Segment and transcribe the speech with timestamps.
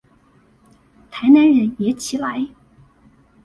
[1.11, 2.47] 台南人也起來